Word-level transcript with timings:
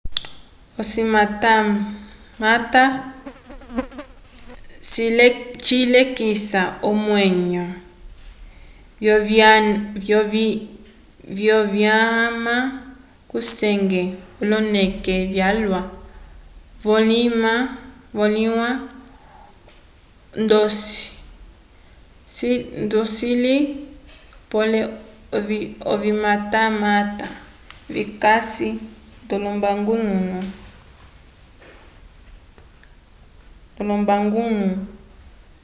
ocimatamata 0.79 2.83
cilekisa 5.67 6.61
omwenyo 6.89 7.65
vyovinyama 11.35 12.55
kusenge 13.29 14.01
oloneke 14.41 15.13
vyalwa 15.31 15.81
vimõliwa 16.83 18.67
ndocili 22.91 23.55
pole 24.51 24.79
ovimatamata 25.91 27.27
vikasi 27.93 28.69
ndolombangulo 29.23 30.39